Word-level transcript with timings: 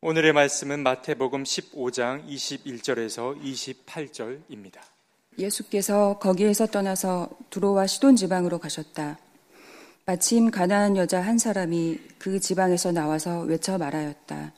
오늘의 0.00 0.32
말씀은 0.32 0.84
마태복음 0.84 1.42
15장 1.42 2.24
21절에서 2.28 3.36
28절입니다. 3.42 4.78
예수께서 5.36 6.20
거기에서 6.20 6.66
떠나서 6.66 7.28
두로와 7.50 7.88
시돈 7.88 8.14
지방으로 8.14 8.60
가셨다. 8.60 9.18
마침 10.06 10.52
가나안 10.52 10.96
여자 10.96 11.20
한 11.20 11.36
사람이 11.36 11.98
그 12.16 12.38
지방에서 12.38 12.92
나와서 12.92 13.40
외쳐 13.40 13.76
말하였다. 13.76 14.52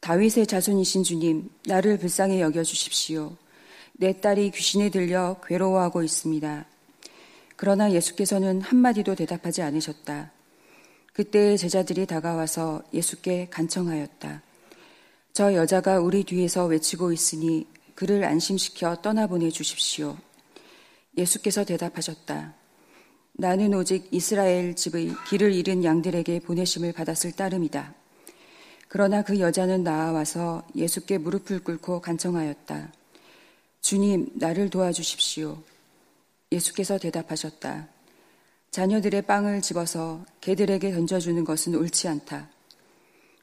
다윗의 0.00 0.48
자손이신 0.48 1.04
주님, 1.04 1.48
나를 1.64 1.96
불쌍히 1.96 2.40
여겨 2.40 2.64
주십시오. 2.64 3.36
내 3.92 4.20
딸이 4.20 4.50
귀신에 4.50 4.90
들려 4.90 5.36
괴로워하고 5.46 6.02
있습니다. 6.02 6.66
그러나 7.54 7.92
예수께서는 7.92 8.60
한마디도 8.62 9.14
대답하지 9.14 9.62
않으셨다. 9.62 10.32
그때 11.12 11.56
제자들이 11.56 12.06
다가와서 12.06 12.82
예수께 12.92 13.46
간청하였다. 13.52 14.47
저 15.38 15.54
여자가 15.54 16.00
우리 16.00 16.24
뒤에서 16.24 16.66
외치고 16.66 17.12
있으니 17.12 17.64
그를 17.94 18.24
안심시켜 18.24 18.96
떠나보내 19.02 19.50
주십시오. 19.50 20.16
예수께서 21.16 21.62
대답하셨다. 21.64 22.54
나는 23.34 23.72
오직 23.72 24.08
이스라엘 24.10 24.74
집의 24.74 25.14
길을 25.28 25.52
잃은 25.52 25.84
양들에게 25.84 26.40
보내심을 26.40 26.92
받았을 26.92 27.30
따름이다. 27.30 27.94
그러나 28.88 29.22
그 29.22 29.38
여자는 29.38 29.84
나와서 29.84 30.66
예수께 30.74 31.18
무릎을 31.18 31.62
꿇고 31.62 32.00
간청하였다. 32.00 32.92
주님, 33.80 34.30
나를 34.34 34.70
도와주십시오. 34.70 35.56
예수께서 36.50 36.98
대답하셨다. 36.98 37.86
자녀들의 38.72 39.22
빵을 39.22 39.62
집어서 39.62 40.24
개들에게 40.40 40.90
던져주는 40.90 41.44
것은 41.44 41.76
옳지 41.76 42.08
않다. 42.08 42.50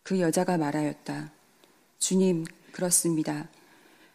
그 0.04 0.20
여자가 0.20 0.58
말하였다. 0.58 1.35
주님, 2.00 2.46
그렇습니다. 2.72 3.48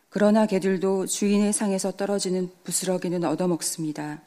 그러나 0.09 0.47
개들도 0.47 1.07
주인의 1.07 1.53
상에서 1.53 1.93
떨어지는 1.93 2.51
부스러기는 2.65 3.25
얻어먹습니다. 3.25 4.21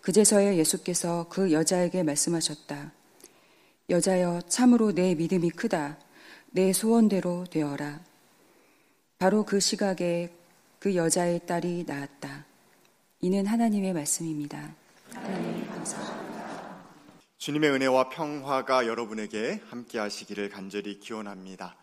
그제서야 0.00 0.56
예수께서 0.56 1.26
그 1.28 1.52
여자에게 1.52 2.02
말씀하셨다. 2.02 2.92
여자여, 3.90 4.42
참으로 4.48 4.92
내 4.92 5.14
믿음이 5.14 5.50
크다. 5.50 5.98
내 6.50 6.72
소원대로 6.72 7.44
되어라. 7.50 8.00
바로 9.18 9.44
그 9.44 9.60
시각에 9.60 10.30
그 10.78 10.94
여자의 10.94 11.40
딸이 11.46 11.84
나았다. 11.86 12.46
이는 13.20 13.46
하나님의 13.46 13.92
말씀입니다. 13.92 14.74
하나님 15.12 15.66
감사합니다. 15.66 16.78
주님의 17.36 17.70
은혜와 17.70 18.08
평화가 18.08 18.86
여러분에게 18.86 19.60
함께 19.68 19.98
하시기를 19.98 20.50
간절히 20.50 21.00
기원합니다. 21.00 21.76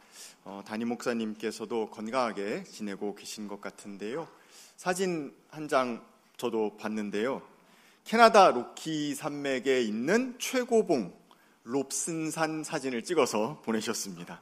어, 0.47 0.61
담임 0.63 0.89
목사님께서도 0.89 1.89
건강하게 1.89 2.65
지내고 2.65 3.15
계신 3.15 3.47
것 3.47 3.59
같은데요. 3.61 4.27
사진 4.77 5.35
한 5.49 5.67
장 5.67 6.05
저도 6.37 6.77
봤는데요. 6.77 7.41
캐나다 8.03 8.51
로키 8.51 9.15
산맥에 9.15 9.81
있는 9.81 10.35
최고봉 10.37 11.11
롭슨산 11.63 12.63
사진을 12.63 13.03
찍어서 13.03 13.63
보내셨습니다. 13.65 14.39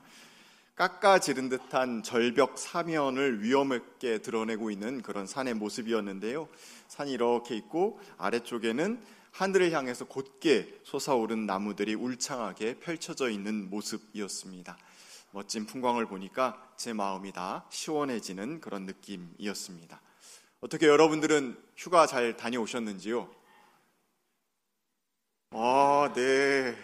깎아지른 0.75 1.47
듯한 1.47 2.03
절벽 2.03 2.57
사면을 2.57 3.41
위험하게 3.41 4.17
드러내고 4.17 4.71
있는 4.71 5.01
그런 5.01 5.25
산의 5.25 5.53
모습이었는데요. 5.53 6.49
산이 6.89 7.13
이렇게 7.13 7.55
있고 7.55 8.01
아래쪽에는 8.17 9.01
하늘을 9.31 9.71
향해서 9.71 10.05
곧게 10.05 10.81
솟아오른 10.83 11.45
나무들이 11.45 11.93
울창하게 11.93 12.79
펼쳐져 12.79 13.29
있는 13.29 13.69
모습이었습니다. 13.69 14.77
멋진 15.33 15.65
풍광을 15.65 16.05
보니까 16.05 16.71
제 16.77 16.93
마음이 16.93 17.31
다 17.31 17.65
시원해지는 17.71 18.61
그런 18.61 18.85
느낌이었습니다. 18.85 19.99
어떻게 20.61 20.85
여러분들은 20.85 21.57
휴가 21.75 22.05
잘 22.05 22.37
다녀오셨는지요? 22.37 23.27
아, 25.49 26.13
네. 26.13 26.75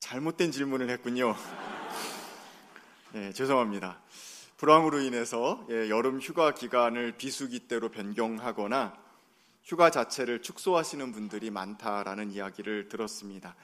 잘못된 0.00 0.52
질문을 0.52 0.90
했군요. 0.90 1.34
네, 3.12 3.32
죄송합니다. 3.32 3.98
불황으로 4.58 5.00
인해서 5.00 5.66
예, 5.70 5.88
여름 5.88 6.20
휴가 6.20 6.52
기간을 6.52 7.16
비수기 7.16 7.60
때로 7.68 7.88
변경하거나 7.88 8.94
휴가 9.64 9.90
자체를 9.90 10.42
축소하시는 10.42 11.10
분들이 11.12 11.50
많다라는 11.50 12.32
이야기를 12.32 12.90
들었습니다. 12.90 13.56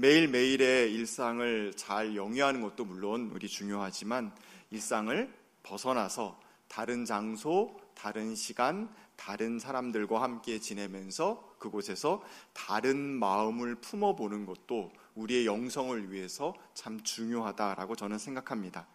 매일매일의 0.00 0.94
일상을 0.94 1.74
잘 1.76 2.16
영위하는 2.16 2.62
것도 2.62 2.86
물론 2.86 3.30
우리 3.34 3.48
중요하지만 3.48 4.32
일상을 4.70 5.30
벗어나서 5.62 6.40
다른 6.68 7.04
장소, 7.04 7.78
다른 7.94 8.34
시간, 8.34 8.88
다른 9.16 9.58
사람들과 9.58 10.22
함께 10.22 10.58
지내면서 10.58 11.54
그곳에서 11.58 12.22
다른 12.54 12.96
마음을 12.96 13.74
품어보는 13.74 14.46
것도 14.46 14.90
우리의 15.16 15.44
영성을 15.44 16.10
위해서 16.10 16.54
참 16.72 17.02
중요하다라고 17.02 17.94
저는 17.94 18.16
생각합니다. 18.16 18.86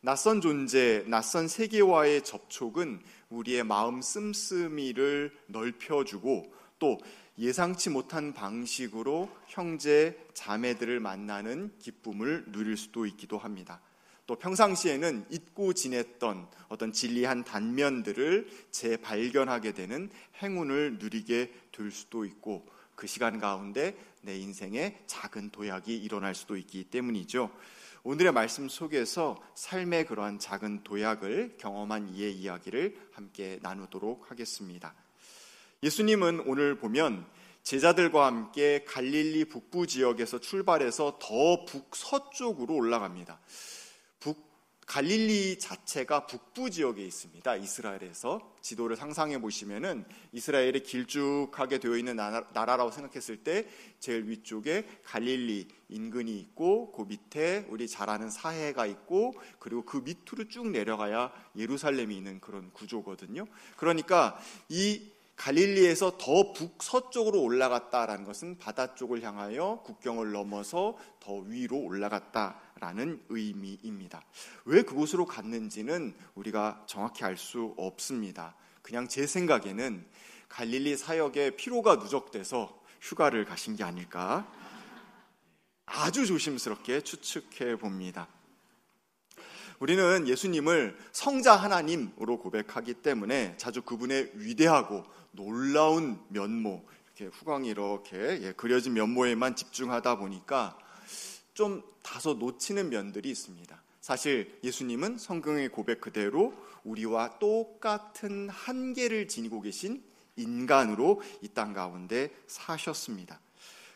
낯선 0.00 0.40
존재, 0.40 1.04
낯선 1.06 1.48
세계와의 1.48 2.24
접촉은 2.24 3.02
우리의 3.28 3.62
마음 3.62 4.00
씀씀이를 4.00 5.36
넓혀주고 5.48 6.54
또 6.78 6.98
예상치 7.38 7.90
못한 7.90 8.32
방식으로 8.32 9.28
형제, 9.46 10.18
자매들을 10.32 11.00
만나는 11.00 11.72
기쁨을 11.78 12.46
누릴 12.50 12.76
수도 12.76 13.04
있기도 13.06 13.36
합니다. 13.36 13.80
또 14.26 14.36
평상시에는 14.36 15.26
잊고 15.30 15.72
지냈던 15.72 16.48
어떤 16.68 16.92
진리한 16.92 17.44
단면들을 17.44 18.48
재발견하게 18.70 19.72
되는 19.72 20.10
행운을 20.42 20.98
누리게 20.98 21.52
될 21.70 21.90
수도 21.90 22.24
있고 22.24 22.66
그 22.94 23.06
시간 23.06 23.38
가운데 23.38 23.94
내 24.22 24.36
인생에 24.36 24.98
작은 25.06 25.50
도약이 25.50 25.96
일어날 25.96 26.34
수도 26.34 26.56
있기 26.56 26.84
때문이죠. 26.84 27.50
오늘의 28.02 28.32
말씀 28.32 28.68
속에서 28.68 29.36
삶의 29.54 30.06
그러한 30.06 30.38
작은 30.38 30.82
도약을 30.82 31.56
경험한 31.58 32.14
이의 32.14 32.34
이야기를 32.34 32.96
함께 33.12 33.58
나누도록 33.62 34.30
하겠습니다. 34.30 34.94
예수님은 35.82 36.44
오늘 36.46 36.78
보면 36.78 37.26
제자들과 37.62 38.26
함께 38.26 38.84
갈릴리 38.84 39.46
북부 39.46 39.86
지역에서 39.86 40.38
출발해서 40.38 41.18
더 41.20 41.64
북서쪽으로 41.66 42.74
올라갑니다. 42.74 43.38
북 44.20 44.46
갈릴리 44.86 45.58
자체가 45.58 46.26
북부 46.26 46.70
지역에 46.70 47.04
있습니다. 47.04 47.56
이스라엘에서 47.56 48.54
지도를 48.62 48.96
상상해 48.96 49.40
보시면은 49.40 50.06
이스라엘이 50.32 50.84
길쭉하게 50.84 51.78
되어 51.78 51.96
있는 51.96 52.16
나라, 52.16 52.46
라고 52.54 52.90
생각했을 52.90 53.38
때 53.38 53.66
제일 53.98 54.28
위쪽에 54.28 54.86
갈릴리 55.04 55.68
인근이 55.88 56.38
있고 56.38 56.92
그 56.92 57.02
밑에 57.02 57.66
우리 57.68 57.88
잘 57.88 58.08
아는 58.08 58.30
사해가 58.30 58.86
있고 58.86 59.34
그리고 59.58 59.84
그 59.84 59.98
밑으로 59.98 60.48
쭉 60.48 60.70
내려가야 60.70 61.32
예루살렘이 61.56 62.16
있는 62.16 62.40
그런 62.40 62.70
구조거든요. 62.72 63.44
그러니까 63.76 64.38
이 64.68 65.10
갈릴리에서 65.36 66.16
더 66.18 66.52
북서쪽으로 66.52 67.42
올라갔다라는 67.42 68.24
것은 68.24 68.58
바다 68.58 68.94
쪽을 68.94 69.22
향하여 69.22 69.82
국경을 69.84 70.32
넘어서 70.32 70.96
더 71.20 71.34
위로 71.34 71.78
올라갔다라는 71.78 73.22
의미입니다. 73.28 74.24
왜 74.64 74.82
그곳으로 74.82 75.26
갔는지는 75.26 76.14
우리가 76.34 76.84
정확히 76.86 77.24
알 77.24 77.36
수 77.36 77.74
없습니다. 77.76 78.56
그냥 78.82 79.08
제 79.08 79.26
생각에는 79.26 80.06
갈릴리 80.48 80.96
사역에 80.96 81.50
피로가 81.56 81.96
누적돼서 81.96 82.80
휴가를 83.02 83.44
가신 83.44 83.76
게 83.76 83.84
아닐까 83.84 84.50
아주 85.84 86.26
조심스럽게 86.26 87.02
추측해 87.02 87.76
봅니다. 87.76 88.28
우리는 89.78 90.26
예수님을 90.26 90.96
성자 91.12 91.54
하나님으로 91.56 92.38
고백하기 92.38 92.94
때문에 92.94 93.54
자주 93.58 93.82
그분의 93.82 94.32
위대하고 94.34 95.04
놀라운 95.32 96.18
면모, 96.28 96.82
이렇게 97.06 97.26
후광이 97.36 97.68
이렇게 97.68 98.40
예, 98.42 98.52
그려진 98.52 98.94
면모에만 98.94 99.54
집중하다 99.56 100.16
보니까 100.16 100.78
좀 101.52 101.82
다소 102.02 102.34
놓치는 102.34 102.90
면들이 102.90 103.30
있습니다. 103.30 103.82
사실 104.00 104.58
예수님은 104.62 105.18
성경의 105.18 105.68
고백 105.70 106.00
그대로 106.00 106.54
우리와 106.84 107.38
똑같은 107.38 108.48
한계를 108.48 109.28
지니고 109.28 109.60
계신 109.60 110.02
인간으로 110.36 111.20
이 111.42 111.48
땅 111.48 111.72
가운데 111.72 112.30
사셨습니다. 112.46 113.40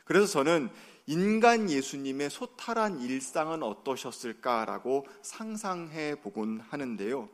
그래서 0.05 0.27
저는 0.27 0.71
인간 1.11 1.69
예수님의 1.69 2.31
소탈한 2.31 3.01
일상은 3.01 3.65
어떠셨을까라고 3.65 5.09
상상해 5.23 6.15
보곤 6.15 6.61
하는데요. 6.61 7.29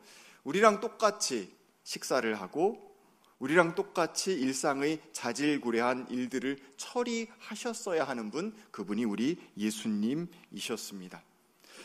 우리랑 0.45 0.79
똑같이 0.79 1.55
식사를 1.83 2.33
하고 2.41 2.97
우리랑 3.37 3.75
똑같이 3.75 4.33
일상의 4.33 4.99
자질구레한 5.11 6.07
일들을 6.09 6.57
처리하셨어야 6.77 8.03
하는 8.03 8.31
분, 8.31 8.55
그분이 8.71 9.05
우리 9.05 9.37
예수님이셨습니다. 9.55 11.21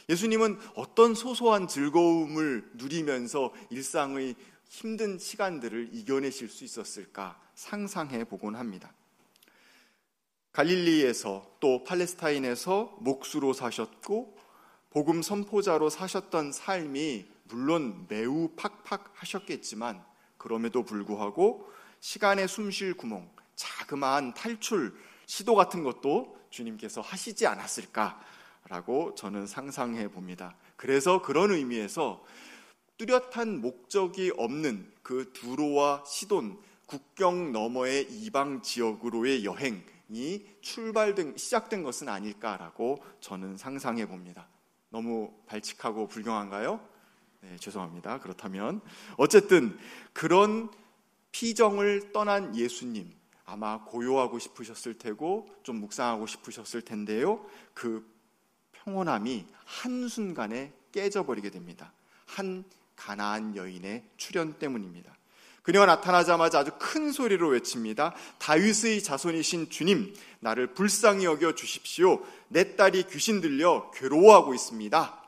예수님은 0.09 0.59
어떤 0.75 1.15
소소한 1.15 1.69
즐거움을 1.69 2.71
누리면서 2.73 3.53
일상의 3.69 4.35
힘든 4.67 5.19
시간들을 5.19 5.91
이겨내실 5.93 6.49
수 6.49 6.65
있었을까 6.65 7.39
상상해 7.55 8.25
보곤 8.25 8.57
합니다. 8.57 8.95
갈릴리에서 10.53 11.57
또 11.61 11.83
팔레스타인에서 11.85 12.97
목수로 13.01 13.55
사셨고 13.55 14.37
복음 14.91 15.23
선포자로 15.23 15.89
사셨던 15.89 16.53
삶이 16.53 17.27
물론 17.45 18.05
매우 18.09 18.51
팍팍하셨겠지만 18.57 20.05
그럼에도 20.37 20.85
불구하고 20.85 21.71
시간에 22.01 22.47
숨쉴 22.47 22.95
구멍, 22.95 23.31
자그마한 23.55 24.35
탈출 24.35 24.95
시도 25.25 25.55
같은 25.55 25.83
것도 25.83 26.37
주님께서 26.51 27.01
하시지 27.01 27.47
않았을까라고 27.47 29.15
저는 29.15 29.47
상상해 29.47 30.09
봅니다. 30.09 30.57
그래서 30.77 31.23
그런 31.23 31.53
의미에서 31.53 32.23
뚜렷한 32.99 33.63
목적이 33.63 34.33
없는 34.37 34.93
그 35.03 35.31
두로와 35.33 36.05
시돈 36.07 36.61
국경 36.87 37.53
너머의 37.53 38.03
이방 38.11 38.61
지역으로의 38.61 39.47
여행 39.47 39.83
이 40.13 40.47
출발된 40.61 41.37
시작된 41.37 41.83
것은 41.83 42.09
아닐까라고 42.09 43.03
저는 43.21 43.57
상상해 43.57 44.07
봅니다. 44.07 44.49
너무 44.91 45.33
발칙하고 45.47 46.07
불경한가요? 46.07 46.81
네, 47.41 47.57
죄송합니다. 47.57 48.21
그렇다면 48.21 48.81
어쨌든 49.17 49.77
그런 50.13 50.71
피정을 51.33 52.13
떠난 52.13 52.55
예수님 52.55 53.11
아마 53.45 53.85
고요하고 53.85 54.39
싶으셨을 54.39 54.99
테고 54.99 55.49
좀 55.63 55.77
묵상하고 55.77 56.27
싶으셨을 56.27 56.83
텐데요. 56.83 57.45
그 57.75 58.07
평온함이 58.73 59.47
한순간에 59.65 60.73
깨져버리게 60.93 61.51
됩니다. 61.51 61.93
한 62.27 62.65
가나안 62.97 63.57
여인의 63.57 64.05
출현 64.17 64.59
때문입니다. 64.59 65.17
그녀가 65.63 65.87
나타나자마자 65.87 66.61
아주 66.61 66.73
큰 66.79 67.13
소리로 67.13 67.49
외칩니다. 67.49 68.15
다윗의 68.39 69.03
자손이신 69.03 69.71
주님, 69.71 70.15
나를 70.41 70.75
불쌍히 70.75 71.25
여겨 71.25 71.55
주십시오. 71.55 72.25
내 72.49 72.75
딸이 72.77 73.05
귀신 73.11 73.41
들려 73.41 73.91
괴로워하고 73.95 74.55
있습니다. 74.55 75.23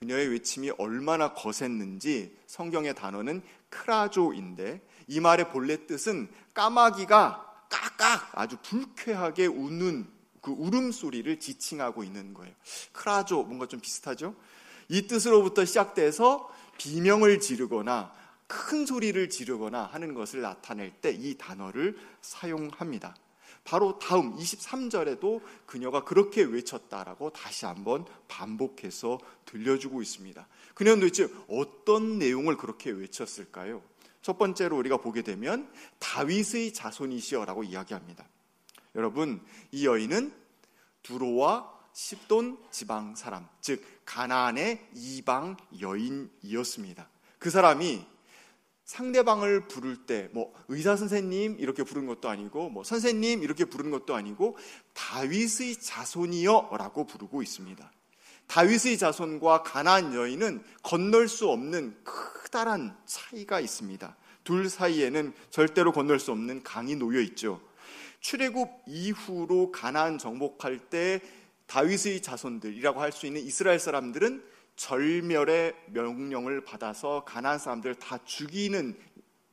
그녀의 0.00 0.28
외침이 0.28 0.70
얼마나 0.78 1.32
거셌는지 1.32 2.36
성경의 2.46 2.94
단어는 2.94 3.42
크라조인데 3.68 4.80
이 5.08 5.20
말의 5.20 5.50
본래 5.50 5.86
뜻은 5.86 6.28
까마귀가 6.54 7.66
깍깍 7.68 8.32
아주 8.32 8.56
불쾌하게 8.62 9.46
우는 9.46 10.08
그 10.40 10.50
울음소리를 10.52 11.40
지칭하고 11.40 12.04
있는 12.04 12.32
거예요. 12.34 12.54
크라조 12.92 13.42
뭔가 13.42 13.66
좀 13.66 13.80
비슷하죠? 13.80 14.34
이 14.88 15.06
뜻으로부터 15.06 15.64
시작돼서 15.64 16.48
비명을 16.78 17.40
지르거나 17.40 18.12
큰 18.48 18.86
소리를 18.86 19.28
지르거나 19.28 19.84
하는 19.84 20.14
것을 20.14 20.40
나타낼 20.40 20.90
때 20.90 21.12
이 21.12 21.36
단어를 21.38 21.96
사용합니다. 22.22 23.14
바로 23.64 23.98
다음 23.98 24.34
23절에도 24.36 25.42
그녀가 25.66 26.02
그렇게 26.02 26.42
외쳤다라고 26.42 27.30
다시 27.30 27.66
한번 27.66 28.06
반복해서 28.26 29.18
들려주고 29.44 30.00
있습니다. 30.00 30.48
그녀는 30.74 31.00
도대체 31.00 31.28
어떤 31.48 32.18
내용을 32.18 32.56
그렇게 32.56 32.90
외쳤을까요? 32.90 33.82
첫 34.22 34.38
번째로 34.38 34.76
우리가 34.78 34.96
보게 34.96 35.22
되면 35.22 35.70
다윗의 35.98 36.72
자손이시여라고 36.72 37.64
이야기합니다. 37.64 38.26
여러분, 38.94 39.42
이 39.70 39.86
여인은 39.86 40.32
두로와 41.02 41.72
십돈 41.92 42.58
지방 42.70 43.16
사람, 43.16 43.46
즉 43.60 43.82
가나안의 44.04 44.88
이방 44.94 45.56
여인이었습니다. 45.80 47.08
그 47.38 47.50
사람이 47.50 48.06
상대방을 48.88 49.68
부를 49.68 50.06
때 50.06 50.30
뭐 50.32 50.54
의사 50.68 50.96
선생님 50.96 51.56
이렇게 51.60 51.82
부른 51.82 52.06
것도 52.06 52.30
아니고 52.30 52.70
뭐 52.70 52.84
선생님 52.84 53.42
이렇게 53.42 53.66
부른 53.66 53.90
것도 53.90 54.14
아니고 54.14 54.56
다윗의 54.94 55.76
자손이여 55.76 56.70
라고 56.78 57.04
부르고 57.06 57.42
있습니다. 57.42 57.92
다윗의 58.46 58.96
자손과 58.96 59.62
가나안 59.62 60.14
여인은 60.14 60.64
건널 60.82 61.28
수 61.28 61.50
없는 61.50 61.98
크다란 62.02 62.96
차이가 63.04 63.60
있습니다. 63.60 64.16
둘 64.42 64.70
사이에는 64.70 65.34
절대로 65.50 65.92
건널 65.92 66.18
수 66.18 66.32
없는 66.32 66.62
강이 66.62 66.96
놓여 66.96 67.20
있죠. 67.20 67.60
출애굽 68.20 68.70
이후로 68.86 69.70
가나안 69.70 70.16
정복할 70.16 70.78
때 70.78 71.20
다윗의 71.66 72.22
자손들이라고 72.22 73.02
할 73.02 73.12
수 73.12 73.26
있는 73.26 73.42
이스라엘 73.42 73.78
사람들은 73.78 74.42
절멸의 74.78 75.74
명령을 75.88 76.62
받아서 76.64 77.24
가나안 77.24 77.58
사람들 77.58 77.96
다 77.96 78.18
죽이는 78.24 78.96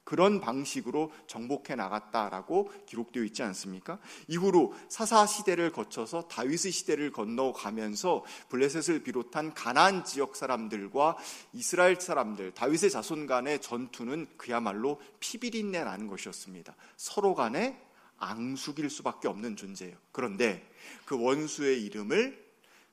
그런 0.03 0.39
방식으로 0.39 1.11
정복해 1.25 1.73
나갔다라고 1.73 2.71
기록되어 2.85 3.23
있지 3.23 3.41
않습니까? 3.41 3.97
이후로 4.27 4.75
사사 4.87 5.25
시대를 5.25 5.71
거쳐서 5.71 6.27
다윗의 6.27 6.71
시대를 6.71 7.11
건너가면서 7.11 8.23
블레셋을 8.49 9.01
비롯한 9.01 9.55
가나안 9.55 10.05
지역 10.05 10.35
사람들과 10.35 11.17
이스라엘 11.53 11.99
사람들, 11.99 12.51
다윗의 12.53 12.91
자손 12.91 13.25
간의 13.25 13.61
전투는 13.61 14.27
그야말로 14.37 15.01
피비린내 15.19 15.83
나는 15.83 16.05
것이었습니다. 16.05 16.75
서로 16.97 17.33
간에 17.33 17.81
앙숙일 18.17 18.91
수밖에 18.91 19.27
없는 19.27 19.55
존재예요. 19.55 19.97
그런데 20.11 20.69
그 21.05 21.19
원수의 21.19 21.83
이름을 21.83 22.45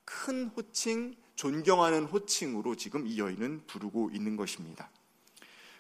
큰 0.06 0.46
호칭 0.56 1.14
존경하는 1.34 2.05
호칭으로 2.05 2.76
지금 2.76 3.06
이 3.06 3.19
여인은 3.19 3.62
부르고 3.67 4.11
있는 4.12 4.37
것입니다. 4.37 4.90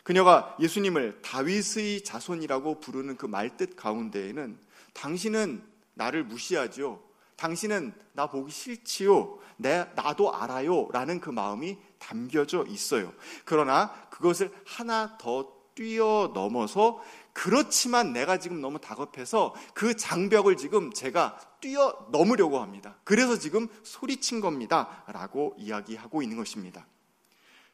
그녀가 0.02 0.56
예수님을 0.60 1.22
다윗의 1.22 2.02
자손이라고 2.04 2.80
부르는 2.80 3.16
그 3.16 3.26
말뜻 3.26 3.76
가운데에는 3.76 4.58
당신은 4.94 5.62
나를 5.94 6.24
무시하지요. 6.24 7.00
당신은 7.36 7.92
나 8.12 8.26
보기 8.26 8.50
싫지요. 8.50 9.38
내, 9.56 9.86
나도 9.94 10.34
알아요. 10.34 10.88
라는 10.92 11.20
그 11.20 11.30
마음이 11.30 11.78
담겨져 11.98 12.64
있어요. 12.68 13.12
그러나 13.44 13.92
그것을 14.10 14.50
하나 14.64 15.16
더 15.18 15.52
뛰어넘어서 15.74 17.02
그렇지만 17.32 18.12
내가 18.12 18.38
지금 18.38 18.60
너무 18.60 18.78
다급해서 18.78 19.54
그 19.74 19.96
장벽을 19.96 20.56
지금 20.56 20.92
제가 20.92 21.38
뛰어 21.60 22.06
넘으려고 22.10 22.60
합니다. 22.60 22.98
그래서 23.04 23.38
지금 23.38 23.68
소리친 23.82 24.40
겁니다. 24.40 25.04
라고 25.08 25.54
이야기하고 25.58 26.22
있는 26.22 26.36
것입니다. 26.36 26.86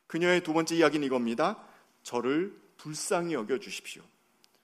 그녀의 0.06 0.42
두 0.42 0.52
번째 0.52 0.76
이야기는 0.76 1.04
이겁니다. 1.06 1.58
저를 2.02 2.58
불쌍히 2.76 3.34
여겨 3.34 3.58
주십시오. 3.58 4.02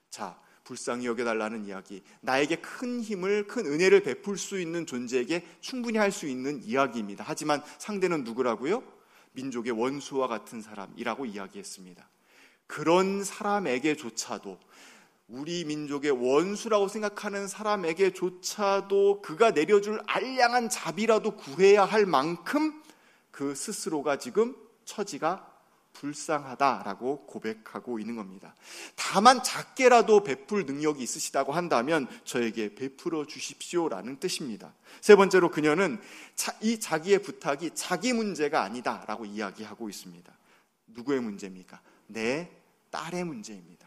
자, 0.09 0.39
불쌍히 0.63 1.05
여겨달라는 1.05 1.65
이야기. 1.65 2.01
나에게 2.21 2.55
큰 2.57 3.01
힘을, 3.01 3.47
큰 3.47 3.65
은혜를 3.67 4.01
베풀 4.01 4.37
수 4.37 4.59
있는 4.59 4.85
존재에게 4.85 5.45
충분히 5.61 5.99
할 5.99 6.11
수 6.11 6.25
있는 6.25 6.63
이야기입니다. 6.63 7.23
하지만 7.27 7.61
상대는 7.77 8.23
누구라고요? 8.23 8.81
민족의 9.33 9.73
원수와 9.73 10.27
같은 10.27 10.61
사람이라고 10.61 11.25
이야기했습니다. 11.25 12.07
그런 12.67 13.23
사람에게조차도 13.23 14.57
우리 15.27 15.65
민족의 15.65 16.11
원수라고 16.11 16.87
생각하는 16.87 17.47
사람에게조차도 17.47 19.21
그가 19.21 19.51
내려줄 19.51 20.01
알량한 20.05 20.69
자비라도 20.69 21.35
구해야 21.35 21.83
할 21.83 22.05
만큼 22.05 22.81
그 23.31 23.55
스스로가 23.55 24.17
지금 24.17 24.55
처지가 24.85 25.55
불쌍하다라고 25.93 27.25
고백하고 27.25 27.99
있는 27.99 28.15
겁니다. 28.15 28.53
다만 28.95 29.41
작게라도 29.41 30.23
베풀 30.23 30.65
능력이 30.65 31.01
있으시다고 31.01 31.53
한다면 31.53 32.07
저에게 32.25 32.75
베풀어 32.75 33.25
주십시오라는 33.25 34.19
뜻입니다. 34.19 34.73
세 35.01 35.15
번째로 35.15 35.49
그녀는 35.49 35.99
이 36.61 36.79
자기의 36.79 37.21
부탁이 37.21 37.71
자기 37.73 38.13
문제가 38.13 38.63
아니다라고 38.63 39.25
이야기하고 39.25 39.89
있습니다. 39.89 40.31
누구의 40.87 41.21
문제입니까? 41.21 41.81
내 42.07 42.49
딸의 42.91 43.23
문제입니다. 43.23 43.85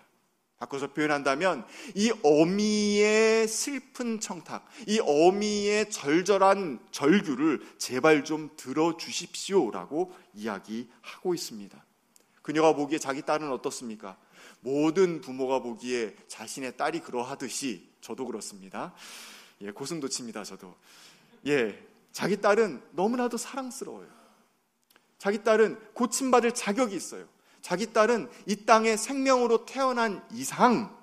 바꿔서 0.58 0.92
표현한다면 0.92 1.64
이 1.94 2.12
어미의 2.22 3.46
슬픈 3.46 4.18
청탁, 4.18 4.66
이 4.88 4.98
어미의 4.98 5.90
절절한 5.90 6.80
절규를 6.90 7.64
제발 7.78 8.24
좀 8.24 8.50
들어 8.56 8.96
주십시오라고 8.96 10.12
이야기하고 10.34 11.34
있습니다. 11.34 11.84
그녀가 12.42 12.74
보기에 12.74 12.98
자기 12.98 13.22
딸은 13.22 13.52
어떻습니까? 13.52 14.18
모든 14.60 15.20
부모가 15.20 15.60
보기에 15.60 16.16
자신의 16.26 16.76
딸이 16.76 17.00
그러하듯이 17.00 17.88
저도 18.00 18.26
그렇습니다. 18.26 18.94
예, 19.60 19.70
고슴도치입니다, 19.70 20.42
저도. 20.42 20.74
예, 21.46 21.80
자기 22.10 22.40
딸은 22.40 22.82
너무나도 22.92 23.36
사랑스러워요. 23.36 24.08
자기 25.18 25.44
딸은 25.44 25.94
고침받을 25.94 26.52
자격이 26.52 26.96
있어요. 26.96 27.28
자기 27.68 27.92
딸은 27.92 28.30
이 28.46 28.64
땅에 28.64 28.96
생명으로 28.96 29.66
태어난 29.66 30.26
이상 30.32 30.96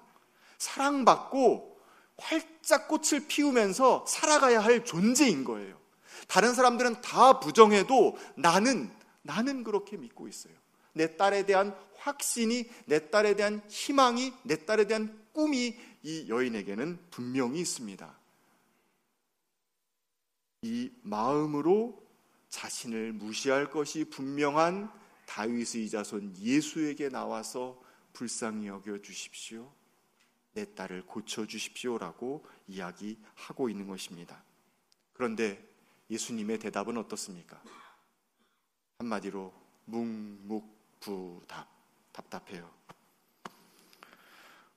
사랑받고 0.57 1.79
활짝 2.17 2.88
꽃을 2.88 3.27
피우면서 3.27 4.03
살아가야 4.07 4.62
할 4.62 4.84
존재인 4.84 5.43
거예요. 5.43 5.79
다른 6.27 6.55
사람들은 6.55 7.01
다 7.01 7.39
부정해도 7.39 8.17
나는 8.36 8.91
나는 9.22 9.63
그렇게 9.63 9.95
믿고 9.95 10.27
있어요. 10.27 10.55
내 10.93 11.15
딸에 11.17 11.45
대한 11.45 11.77
확신이 11.98 12.67
내 12.86 13.12
딸에 13.12 13.36
대한 13.36 13.62
희망이 13.69 14.34
내 14.41 14.65
딸에 14.65 14.88
대한 14.88 15.24
꿈이 15.34 15.77
이 16.01 16.25
여인에게는 16.27 16.98
분명히 17.12 17.60
있습니다. 17.60 18.12
이 20.63 20.91
마음으로 21.03 22.03
자신을 22.50 23.13
무시할 23.13 23.69
것이 23.69 24.05
분명한 24.05 25.04
다윗의 25.25 25.89
자손 25.89 26.38
예수에게 26.38 27.10
나와서 27.10 27.82
불쌍히 28.13 28.67
여겨 28.67 29.01
주십시오. 29.01 29.72
내 30.53 30.74
딸을 30.74 31.05
고쳐 31.05 31.46
주십시오라고 31.46 32.46
이야기하고 32.67 33.70
있는 33.70 33.88
것입니다. 33.88 34.44
그런데 35.13 35.62
예수님의 36.10 36.60
대답은 36.60 36.98
어떻습니까? 36.98 37.62
한마디로 39.00 39.53
묵묵부답 39.86 41.67
답답해요. 42.12 42.74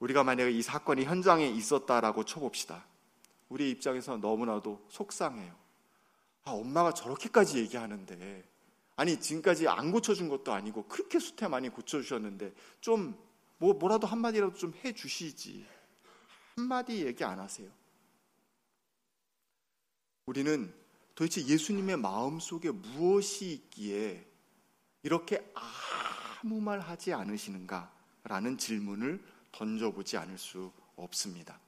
우리가 0.00 0.24
만약에 0.24 0.50
이 0.50 0.62
사건이 0.62 1.04
현장에 1.04 1.46
있었다라고 1.48 2.24
쳐봅시다. 2.24 2.84
우리 3.48 3.70
입장에서 3.70 4.16
너무나도 4.16 4.86
속상해요. 4.88 5.54
아, 6.44 6.50
엄마가 6.52 6.94
저렇게까지 6.94 7.58
얘기하는데, 7.58 8.44
아니, 8.98 9.20
지금까지 9.20 9.68
안 9.68 9.92
고쳐준 9.92 10.28
것도 10.28 10.52
아니고, 10.52 10.88
그렇게 10.88 11.20
수태 11.20 11.46
많이 11.46 11.68
고쳐주셨는데, 11.68 12.52
좀, 12.80 13.16
뭐, 13.58 13.72
뭐라도 13.72 14.08
한마디라도 14.08 14.54
좀 14.54 14.74
해주시지. 14.84 15.64
한마디 16.56 17.06
얘기 17.06 17.22
안 17.22 17.38
하세요. 17.38 17.70
우리는 20.26 20.74
도대체 21.14 21.46
예수님의 21.46 21.96
마음 21.96 22.40
속에 22.40 22.72
무엇이 22.72 23.52
있기에 23.52 24.26
이렇게 25.04 25.48
아무 25.54 26.60
말 26.60 26.80
하지 26.80 27.14
않으시는가라는 27.14 28.58
질문을 28.58 29.24
던져보지 29.52 30.16
않을 30.16 30.36
수 30.38 30.72
없습니다. 30.96 31.60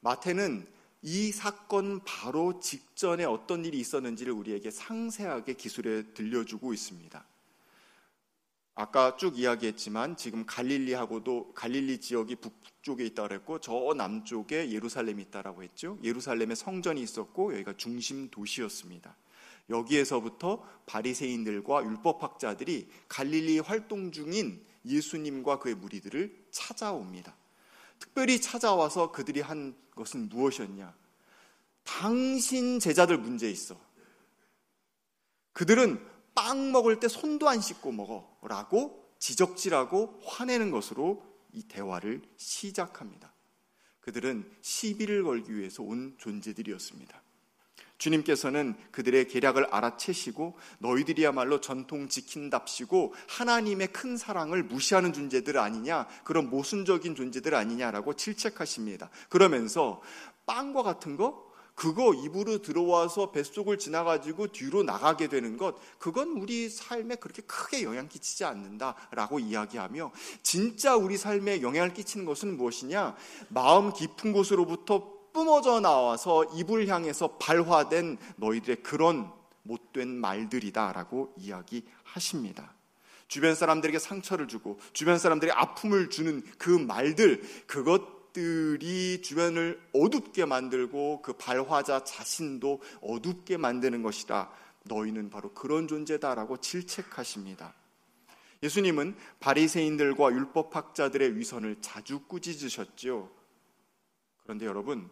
마태는 0.00 0.66
이 1.02 1.30
사건 1.30 2.00
바로 2.04 2.58
직전에 2.58 3.24
어떤 3.24 3.64
일이 3.64 3.78
있었는지를 3.78 4.32
우리에게 4.32 4.70
상세하게 4.70 5.54
기술에 5.54 6.02
들려주고 6.14 6.74
있습니다. 6.74 7.24
아까 8.74 9.16
쭉 9.16 9.38
이야기했지만 9.38 10.16
지금 10.16 10.46
갈릴리하고도 10.46 11.52
갈릴리 11.54 11.98
지역이 12.00 12.36
북쪽에 12.36 13.04
있다고 13.06 13.34
했고 13.34 13.60
저 13.60 13.92
남쪽에 13.96 14.70
예루살렘이 14.70 15.22
있다라고 15.24 15.62
했죠. 15.64 15.98
예루살렘에 16.04 16.54
성전이 16.54 17.00
있었고 17.02 17.54
여기가 17.54 17.76
중심 17.76 18.30
도시였습니다. 18.30 19.16
여기에서부터 19.70 20.64
바리새인들과 20.86 21.84
율법 21.84 22.22
학자들이 22.22 22.88
갈릴리 23.08 23.58
활동 23.60 24.10
중인 24.12 24.64
예수님과 24.84 25.58
그의 25.58 25.74
무리들을 25.74 26.46
찾아옵니다. 26.50 27.36
특별히 27.98 28.40
찾아와서 28.40 29.12
그들이 29.12 29.40
한 29.40 29.76
것은 29.94 30.28
무엇이었냐? 30.28 30.94
당신 31.84 32.78
제자들 32.78 33.18
문제 33.18 33.50
있어. 33.50 33.78
그들은 35.52 36.04
빵 36.34 36.70
먹을 36.70 37.00
때 37.00 37.08
손도 37.08 37.48
안 37.48 37.60
씻고 37.60 37.92
먹어. 37.92 38.38
라고 38.42 39.12
지적질하고 39.18 40.20
화내는 40.24 40.70
것으로 40.70 41.24
이 41.52 41.64
대화를 41.64 42.22
시작합니다. 42.36 43.32
그들은 44.00 44.50
시비를 44.60 45.24
걸기 45.24 45.54
위해서 45.54 45.82
온 45.82 46.14
존재들이었습니다. 46.18 47.22
주님께서는 47.98 48.74
그들의 48.90 49.28
계략을 49.28 49.66
알아채시고 49.66 50.56
너희들이야말로 50.78 51.60
전통 51.60 52.08
지킨답시고 52.08 53.14
하나님의 53.28 53.88
큰 53.88 54.16
사랑을 54.16 54.62
무시하는 54.62 55.12
존재들 55.12 55.58
아니냐 55.58 56.06
그런 56.24 56.48
모순적인 56.48 57.14
존재들 57.14 57.54
아니냐라고 57.54 58.14
질책하십니다. 58.14 59.10
그러면서 59.28 60.00
빵과 60.46 60.82
같은 60.82 61.16
거 61.16 61.48
그거 61.78 62.12
입으로 62.12 62.60
들어와서 62.60 63.30
뱃속을 63.30 63.78
지나가지고 63.78 64.48
뒤로 64.48 64.82
나가게 64.82 65.28
되는 65.28 65.56
것, 65.56 65.76
그건 66.00 66.30
우리 66.30 66.68
삶에 66.68 67.14
그렇게 67.14 67.40
크게 67.42 67.84
영향 67.84 68.08
끼치지 68.08 68.44
않는다라고 68.44 69.38
이야기하며, 69.38 70.10
진짜 70.42 70.96
우리 70.96 71.16
삶에 71.16 71.62
영향을 71.62 71.94
끼치는 71.94 72.26
것은 72.26 72.56
무엇이냐? 72.56 73.14
마음 73.50 73.92
깊은 73.92 74.32
곳으로부터 74.32 75.17
뿜어져 75.32 75.80
나와서 75.80 76.44
입을 76.44 76.88
향해서 76.88 77.36
발화된 77.38 78.18
너희들의 78.36 78.82
그런 78.82 79.30
못된 79.62 80.08
말들이다라고 80.08 81.34
이야기하십니다. 81.36 82.74
주변 83.28 83.54
사람들에게 83.54 83.98
상처를 83.98 84.48
주고 84.48 84.78
주변 84.92 85.18
사람들에게 85.18 85.52
아픔을 85.52 86.08
주는 86.08 86.42
그 86.56 86.70
말들 86.70 87.42
그것들이 87.66 89.20
주변을 89.22 89.80
어둡게 89.92 90.46
만들고 90.46 91.20
그 91.22 91.34
발화자 91.34 92.04
자신도 92.04 92.80
어둡게 93.02 93.58
만드는 93.58 94.02
것이다. 94.02 94.50
너희는 94.84 95.28
바로 95.28 95.52
그런 95.52 95.86
존재다라고 95.86 96.56
질책하십니다. 96.56 97.74
예수님은 98.62 99.14
바리새인들과 99.38 100.32
율법 100.32 100.74
학자들의 100.74 101.36
위선을 101.36 101.76
자주 101.80 102.20
꾸짖으셨죠. 102.20 103.30
그런데 104.42 104.66
여러분 104.66 105.08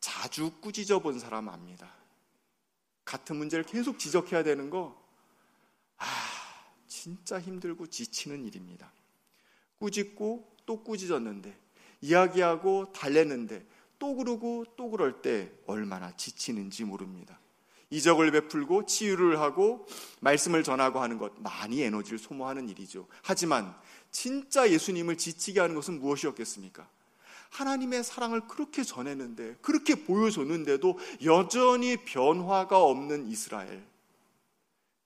자주 0.00 0.50
꾸짖어 0.60 1.00
본 1.00 1.18
사람 1.18 1.48
압니다. 1.48 1.92
같은 3.04 3.36
문제를 3.36 3.64
계속 3.64 3.98
지적해야 3.98 4.42
되는 4.42 4.70
거, 4.70 5.00
아, 5.98 6.06
진짜 6.86 7.40
힘들고 7.40 7.86
지치는 7.86 8.44
일입니다. 8.44 8.92
꾸짖고 9.78 10.56
또 10.66 10.82
꾸짖었는데, 10.82 11.56
이야기하고 12.00 12.92
달래는데, 12.92 13.66
또 13.98 14.14
그러고 14.14 14.64
또 14.76 14.90
그럴 14.90 15.20
때 15.20 15.52
얼마나 15.66 16.16
지치는지 16.16 16.84
모릅니다. 16.84 17.38
이적을 17.90 18.30
베풀고 18.30 18.86
치유를 18.86 19.40
하고 19.40 19.86
말씀을 20.20 20.62
전하고 20.62 21.00
하는 21.00 21.18
것 21.18 21.32
많이 21.38 21.82
에너지를 21.82 22.18
소모하는 22.18 22.68
일이죠. 22.68 23.06
하지만 23.22 23.76
진짜 24.10 24.70
예수님을 24.70 25.18
지치게 25.18 25.60
하는 25.60 25.74
것은 25.74 25.98
무엇이었겠습니까? 26.00 26.88
하나님의 27.50 28.04
사랑을 28.04 28.46
그렇게 28.46 28.82
전했는데, 28.82 29.56
그렇게 29.60 30.04
보여줬는데도 30.04 30.98
여전히 31.24 31.96
변화가 31.96 32.82
없는 32.82 33.26
이스라엘. 33.26 33.86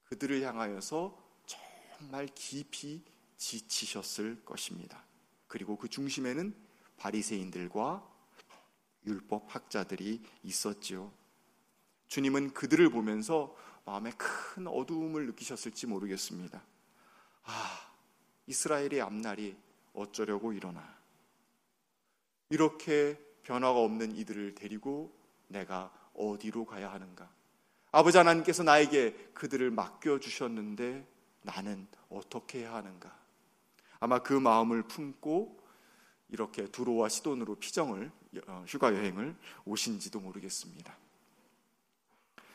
그들을 0.04 0.42
향하여서 0.42 1.18
정말 1.46 2.28
깊이 2.34 3.02
지치셨을 3.36 4.44
것입니다. 4.44 5.02
그리고 5.48 5.76
그 5.76 5.88
중심에는 5.88 6.54
바리새인들과 6.96 8.06
율법 9.06 9.54
학자들이 9.54 10.22
있었지요. 10.42 11.12
주님은 12.08 12.54
그들을 12.54 12.88
보면서 12.90 13.56
마음에 13.84 14.12
큰 14.16 14.66
어두움을 14.66 15.26
느끼셨을지 15.26 15.86
모르겠습니다. 15.86 16.62
아, 17.44 17.92
이스라엘의 18.46 19.00
앞날이 19.02 19.56
어쩌려고 19.92 20.52
일어나. 20.52 20.93
이렇게 22.50 23.18
변화가 23.42 23.78
없는 23.78 24.16
이들을 24.16 24.54
데리고 24.54 25.14
내가 25.48 25.92
어디로 26.14 26.64
가야 26.64 26.92
하는가? 26.92 27.30
아버지 27.92 28.18
하나님께서 28.18 28.62
나에게 28.62 29.30
그들을 29.34 29.70
맡겨주셨는데 29.70 31.06
나는 31.42 31.86
어떻게 32.08 32.60
해야 32.60 32.74
하는가? 32.74 33.16
아마 34.00 34.18
그 34.18 34.32
마음을 34.32 34.82
품고 34.82 35.62
이렇게 36.30 36.66
두로와 36.66 37.08
시돈으로 37.08 37.56
피정을 37.56 38.10
어, 38.48 38.64
휴가 38.66 38.92
여행을 38.94 39.36
오신지도 39.64 40.20
모르겠습니다. 40.20 40.96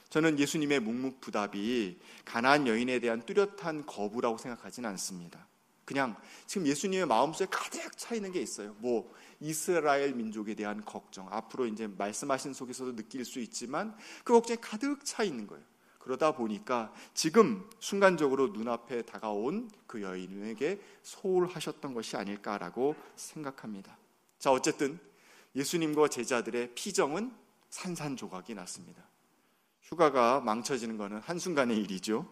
저는 0.09 0.39
예수님의 0.39 0.79
묵묵부답이 0.79 1.99
가난 2.25 2.67
여인에 2.67 2.99
대한 2.99 3.21
뚜렷한 3.21 3.85
거부라고 3.85 4.37
생각하지는 4.37 4.89
않습니다. 4.89 5.47
그냥 5.89 6.15
지금 6.45 6.67
예수님의 6.67 7.07
마음속에 7.07 7.49
가득 7.49 7.97
차 7.97 8.13
있는 8.13 8.31
게 8.31 8.39
있어요. 8.39 8.75
뭐 8.77 9.11
이스라엘 9.39 10.13
민족에 10.13 10.53
대한 10.53 10.85
걱정. 10.85 11.27
앞으로 11.31 11.65
이제 11.65 11.87
말씀하신 11.87 12.53
속에서도 12.53 12.95
느낄 12.95 13.25
수 13.25 13.39
있지만 13.39 13.97
그 14.23 14.33
걱정이 14.33 14.61
가득 14.61 15.03
차 15.03 15.23
있는 15.23 15.47
거예요. 15.47 15.63
그러다 15.97 16.33
보니까 16.33 16.93
지금 17.15 17.67
순간적으로 17.79 18.49
눈앞에 18.49 19.01
다가온 19.01 19.71
그 19.87 20.03
여인에게 20.03 20.79
소홀하셨던 21.01 21.95
것이 21.95 22.15
아닐까라고 22.15 22.95
생각합니다. 23.15 23.97
자, 24.37 24.51
어쨌든 24.51 24.99
예수님과 25.55 26.09
제자들의 26.09 26.75
피정은 26.75 27.33
산산조각이 27.71 28.53
났습니다. 28.53 29.01
휴가가 29.81 30.39
망쳐지는 30.39 30.97
것은 30.97 31.17
한순간의 31.17 31.77
일이죠. 31.79 32.31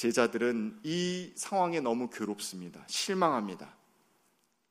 제자들은 0.00 0.80
이 0.82 1.30
상황에 1.36 1.80
너무 1.80 2.08
괴롭습니다. 2.08 2.82
실망합니다. 2.86 3.76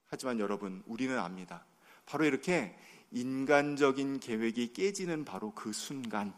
하지만 0.08 0.40
여러분, 0.40 0.82
우리는 0.88 1.16
압니다. 1.20 1.68
바로 2.08 2.26
이렇게 2.26 2.76
인간적인 3.12 4.22
계획이 4.22 4.74
깨지는 4.74 5.26
바로 5.26 5.54
그 5.54 5.72
순간, 5.72 6.34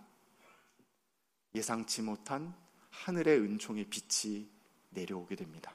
예상치 1.56 2.02
못한 2.02 2.54
하늘의 2.90 3.40
은총의 3.40 3.86
빛이 3.86 4.50
내려오게 4.90 5.38
됩니다. 5.38 5.74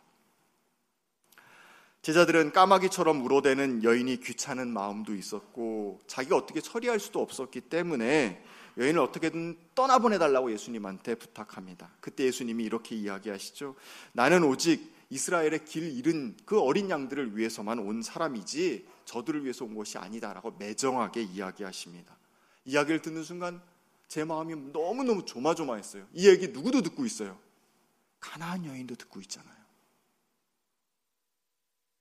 제자들은 2.02 2.52
까마귀처럼 2.52 3.25
우러대는 3.25 3.82
여인이 3.82 4.20
귀찮은 4.20 4.68
마음도 4.68 5.14
있었고 5.14 6.02
자기가 6.06 6.37
어떻게 6.37 6.61
처리할 6.61 7.00
수도 7.00 7.23
없었기 7.23 7.62
때문에 7.62 8.44
여인을 8.76 9.00
어떻게든 9.00 9.59
떠나보내달라고 9.75 10.52
예수님한테 10.52 11.14
부탁합니다. 11.14 11.90
그때 12.00 12.25
예수님이 12.25 12.64
이렇게 12.64 12.95
이야기하시죠. 12.95 13.75
나는 14.12 14.45
오직 14.45 14.95
이스라엘의 15.09 15.64
길 15.64 15.97
잃은 15.97 16.37
그 16.45 16.61
어린 16.61 16.90
양들을 16.90 17.37
위해서만 17.37 17.78
온 17.78 18.02
사람이지 18.02 18.87
저들을 19.04 19.45
위해서 19.45 19.64
온 19.64 19.75
것이 19.75 19.99
아니다라고 19.99 20.52
매정하게 20.52 21.23
이야기하십니다. 21.23 22.16
이야기를 22.64 23.02
듣는 23.02 23.23
순간 23.23 23.62
제 24.09 24.25
마음이 24.25 24.54
너무너무 24.73 25.25
조마조마했어요. 25.25 26.06
이 26.12 26.28
얘기 26.28 26.49
누구도 26.49 26.83
듣고 26.83 27.06
있어요. 27.06 27.38
가나안 28.21 28.66
여인도 28.66 28.95
듣고 28.97 29.21
있잖아요. 29.21 29.56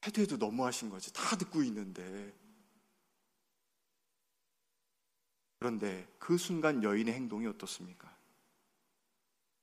해도 0.06 0.22
해도 0.22 0.38
너무하신 0.38 0.90
거지. 0.90 1.12
다 1.14 1.36
듣고 1.38 1.64
있는데. 1.64 2.34
그런데 5.60 6.08
그 6.20 6.38
순간 6.38 6.84
여인의 6.84 7.14
행동이 7.14 7.48
어떻습니까? 7.48 8.16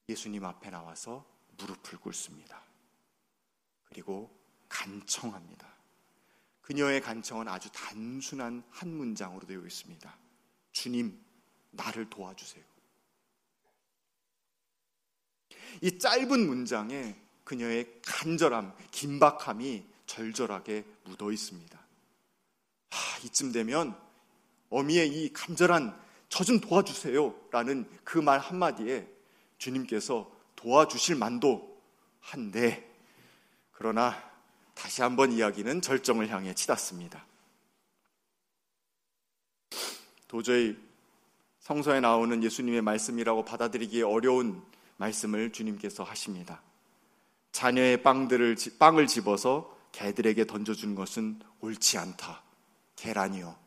예수님 0.08 0.44
앞에 0.44 0.70
나와서 0.70 1.24
무릎을 1.58 1.98
꿇습니다. 2.00 2.62
그리고 3.84 4.30
간청합니다. 4.68 5.70
그녀의 6.62 7.00
간청은 7.00 7.48
아주 7.48 7.70
단순한 7.72 8.64
한 8.70 8.88
문장으로 8.88 9.46
되어 9.46 9.60
있습니다. 9.60 10.18
주님, 10.72 11.20
나를 11.70 12.08
도와주세요. 12.08 12.64
이 15.82 15.98
짧은 15.98 16.46
문장에 16.46 17.20
그녀의 17.44 18.00
간절함, 18.02 18.74
긴박함이 18.90 19.86
절절하게 20.06 20.84
묻어 21.04 21.32
있습니다. 21.32 21.78
하, 22.90 23.18
이쯤 23.24 23.52
되면 23.52 23.98
어미의 24.72 25.08
이 25.08 25.32
간절한 25.32 26.00
저 26.28 26.44
좀 26.44 26.60
도와주세요 26.60 27.34
라는 27.50 27.88
그 28.04 28.18
말 28.18 28.38
한마디에 28.38 29.06
주님께서 29.58 30.30
도와주실 30.56 31.16
만도 31.16 31.80
한데 32.20 32.90
그러나 33.72 34.14
다시 34.74 35.02
한번 35.02 35.30
이야기는 35.32 35.82
절정을 35.82 36.28
향해 36.30 36.54
치닫습니다. 36.54 37.26
도저히 40.26 40.76
성서에 41.60 42.00
나오는 42.00 42.42
예수님의 42.42 42.80
말씀이라고 42.82 43.44
받아들이기 43.44 44.02
어려운 44.02 44.62
말씀을 44.96 45.52
주님께서 45.52 46.02
하십니다. 46.02 46.62
자녀의 47.52 48.02
빵들을 48.02 48.56
빵을 48.78 49.06
집어서 49.06 49.76
개들에게 49.92 50.46
던져주는 50.46 50.94
것은 50.94 51.40
옳지 51.60 51.98
않다. 51.98 52.42
계란이요. 52.96 53.61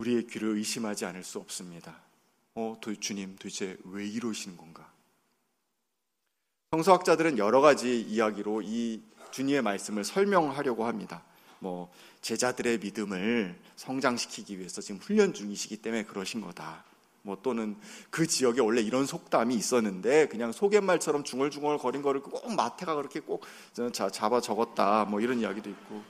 우리의 0.00 0.26
귀를 0.28 0.56
의심하지 0.56 1.04
않을 1.04 1.22
수 1.24 1.38
없습니다. 1.38 1.96
어, 2.54 2.76
도, 2.80 2.94
주님, 2.94 3.36
도대체 3.36 3.76
왜 3.84 4.06
이러시는 4.06 4.56
건가? 4.56 4.90
성서학자들은 6.72 7.36
여러 7.38 7.60
가지 7.60 8.00
이야기로 8.00 8.62
이 8.62 9.02
주님의 9.30 9.62
말씀을 9.62 10.04
설명하려고 10.04 10.86
합니다. 10.86 11.22
뭐 11.58 11.92
제자들의 12.22 12.78
믿음을 12.78 13.58
성장시키기 13.76 14.58
위해서 14.58 14.80
지금 14.80 15.00
훈련 15.00 15.34
중이시기 15.34 15.76
때문에 15.78 16.04
그러신 16.04 16.40
거다. 16.40 16.84
뭐 17.22 17.36
또는 17.42 17.76
그 18.08 18.26
지역에 18.26 18.60
원래 18.62 18.80
이런 18.80 19.04
속담이 19.04 19.54
있었는데 19.54 20.28
그냥 20.28 20.52
소갯말처럼 20.52 21.24
중얼중얼 21.24 21.76
거린 21.76 22.00
거를 22.00 22.22
꼭 22.22 22.50
마태가 22.54 22.94
그렇게 22.94 23.20
꼭 23.20 23.44
잡아 23.92 24.40
적었다 24.40 25.04
뭐 25.04 25.20
이런 25.20 25.40
이야기도 25.40 25.68
있고 25.68 26.02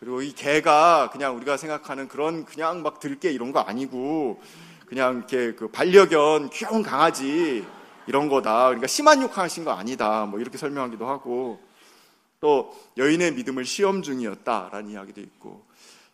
그리고 0.00 0.22
이 0.22 0.32
개가 0.32 1.10
그냥 1.12 1.36
우리가 1.36 1.56
생각하는 1.56 2.08
그런 2.08 2.44
그냥 2.44 2.82
막 2.82 3.00
들개 3.00 3.30
이런 3.30 3.52
거 3.52 3.60
아니고 3.60 4.40
그냥 4.86 5.18
이렇게 5.18 5.54
그 5.54 5.68
반려견 5.68 6.50
귀여운 6.50 6.82
강아지 6.82 7.64
이런 8.06 8.28
거다 8.28 8.66
그러니까 8.66 8.86
심한 8.86 9.20
욕하신 9.22 9.64
거 9.64 9.72
아니다 9.72 10.26
뭐 10.26 10.40
이렇게 10.40 10.56
설명하기도 10.56 11.06
하고 11.06 11.60
또 12.40 12.74
여인의 12.96 13.34
믿음을 13.34 13.64
시험 13.64 14.02
중이었다라는 14.02 14.90
이야기도 14.90 15.20
있고 15.20 15.66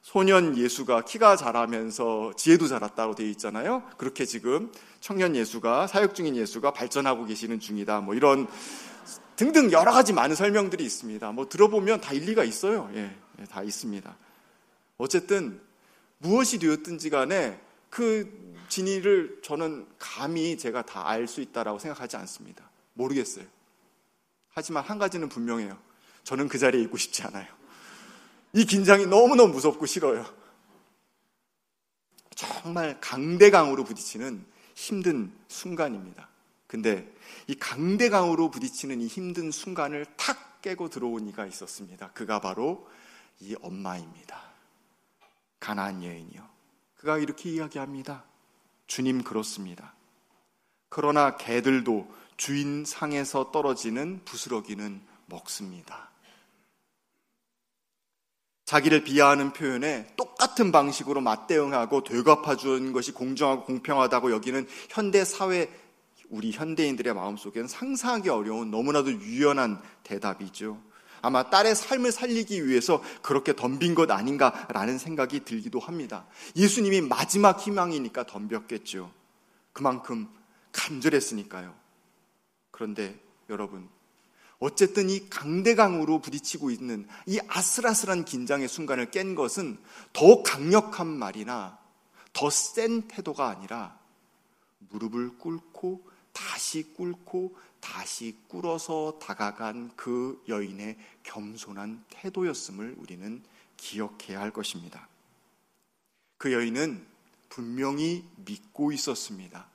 소년 0.04 0.56
예수가 0.56 1.02
키가 1.02 1.36
자라면서 1.36 2.32
지혜도 2.36 2.68
자랐다고 2.68 3.14
되어 3.14 3.26
있잖아요. 3.28 3.82
그렇게 3.96 4.26
지금 4.26 4.70
청년 5.00 5.34
예수가 5.34 5.86
사역 5.86 6.14
중인 6.14 6.36
예수가 6.36 6.72
발전하고 6.72 7.24
계시는 7.24 7.58
중이다. 7.58 8.00
뭐 8.00 8.14
이런 8.14 8.46
등등 9.36 9.72
여러 9.72 9.92
가지 9.92 10.12
많은 10.12 10.36
설명들이 10.36 10.84
있습니다. 10.84 11.32
뭐 11.32 11.48
들어보면 11.48 12.02
다 12.02 12.12
일리가 12.12 12.44
있어요. 12.44 12.90
예, 12.94 13.00
예 13.00 13.23
다 13.46 13.62
있습니다. 13.62 14.16
어쨌든 14.96 15.60
무엇이 16.18 16.58
되었든지 16.58 17.10
간에 17.10 17.60
그 17.90 18.54
진위를 18.68 19.40
저는 19.42 19.86
감히 19.98 20.56
제가 20.58 20.84
다 20.84 21.06
알 21.06 21.28
수 21.28 21.40
있다라고 21.40 21.78
생각하지 21.78 22.16
않습니다. 22.16 22.68
모르겠어요. 22.94 23.44
하지만 24.48 24.84
한 24.84 24.98
가지는 24.98 25.28
분명해요. 25.28 25.78
저는 26.22 26.48
그 26.48 26.58
자리에 26.58 26.80
있고 26.82 26.96
싶지 26.96 27.22
않아요. 27.24 27.46
이 28.52 28.64
긴장이 28.64 29.06
너무너무 29.06 29.52
무섭고 29.52 29.86
싫어요. 29.86 30.24
정말 32.34 33.00
강대강으로 33.00 33.84
부딪히는 33.84 34.44
힘든 34.74 35.32
순간입니다. 35.48 36.28
근데 36.66 37.12
이 37.46 37.54
강대강으로 37.54 38.50
부딪히는 38.50 39.00
이 39.00 39.06
힘든 39.06 39.50
순간을 39.50 40.06
탁 40.16 40.62
깨고 40.62 40.88
들어온 40.88 41.28
이가 41.28 41.46
있었습니다. 41.46 42.10
그가 42.12 42.40
바로 42.40 42.88
이 43.40 43.54
엄마입니다. 43.60 44.40
가나안 45.60 46.04
여인이요. 46.04 46.46
그가 46.96 47.18
이렇게 47.18 47.50
이야기합니다. 47.50 48.24
주님 48.86 49.22
그렇습니다. 49.22 49.94
그러나 50.88 51.36
개들도 51.36 52.08
주인 52.36 52.84
상에서 52.84 53.50
떨어지는 53.50 54.20
부스러기는 54.24 55.00
먹습니다. 55.26 56.10
자기를 58.64 59.04
비하하는 59.04 59.52
표현에 59.52 60.06
똑같은 60.16 60.72
방식으로 60.72 61.20
맞대응하고 61.20 62.02
되갚아 62.04 62.56
준 62.56 62.92
것이 62.92 63.12
공정하고 63.12 63.64
공평하다고 63.64 64.32
여기는 64.32 64.66
현대 64.88 65.24
사회 65.24 65.70
우리 66.30 66.50
현대인들의 66.50 67.14
마음속에는 67.14 67.68
상상하기 67.68 68.30
어려운 68.30 68.70
너무나도 68.70 69.12
유연한 69.12 69.80
대답이죠. 70.02 70.80
아마 71.24 71.48
딸의 71.48 71.74
삶을 71.74 72.12
살리기 72.12 72.68
위해서 72.68 73.02
그렇게 73.22 73.56
덤빈 73.56 73.94
것 73.94 74.10
아닌가라는 74.10 74.98
생각이 74.98 75.40
들기도 75.40 75.80
합니다. 75.80 76.26
예수님이 76.54 77.00
마지막 77.00 77.58
희망이니까 77.58 78.26
덤볐겠죠. 78.26 79.10
그만큼 79.72 80.28
간절했으니까요. 80.72 81.74
그런데 82.70 83.18
여러분, 83.48 83.88
어쨌든 84.58 85.08
이 85.08 85.30
강대강으로 85.30 86.20
부딪히고 86.20 86.70
있는 86.70 87.08
이 87.26 87.40
아슬아슬한 87.48 88.26
긴장의 88.26 88.68
순간을 88.68 89.10
깬 89.10 89.34
것은 89.34 89.78
더 90.12 90.42
강력한 90.42 91.06
말이나 91.06 91.78
더 92.34 92.50
센 92.50 93.08
태도가 93.08 93.48
아니라 93.48 93.98
무릎을 94.90 95.38
꿇고 95.38 96.06
다시 96.34 96.92
꿇고 96.94 97.56
다시 97.84 98.34
꿇어서 98.48 99.18
다가간 99.20 99.92
그 99.94 100.42
여인의 100.48 100.96
겸손한 101.22 102.02
태도였음을 102.08 102.94
우리는 102.96 103.42
기억해야 103.76 104.40
할 104.40 104.50
것입니다. 104.50 105.06
그 106.38 106.50
여인은 106.54 107.06
분명히 107.50 108.24
믿고 108.36 108.90
있었습니다. 108.92 109.68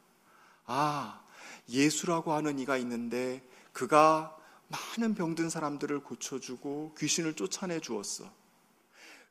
아, 0.65 1.21
예수라고 1.69 2.33
하는 2.33 2.57
이가 2.57 2.77
있는데 2.77 3.47
그가 3.73 4.35
많은 4.69 5.13
병든 5.13 5.51
사람들을 5.51 5.99
고쳐주고 5.99 6.95
귀신을 6.97 7.35
쫓아내 7.35 7.79
주었어. 7.79 8.25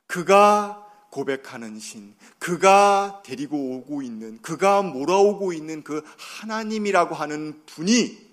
그가 0.07 0.85
고백하는 1.09 1.79
신, 1.79 2.15
그가 2.37 3.23
데리고 3.25 3.75
오고 3.75 4.03
있는, 4.03 4.41
그가 4.41 4.83
몰아오고 4.83 5.51
있는 5.51 5.83
그 5.83 6.01
하나님이라고 6.17 7.13
하는 7.13 7.61
분이 7.65 8.28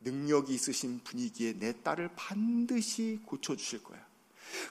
능력이 0.00 0.54
있으신 0.54 1.00
분이기에 1.04 1.54
내 1.58 1.82
딸을 1.82 2.10
반드시 2.16 3.20
고쳐주실 3.26 3.82
거야. 3.82 3.98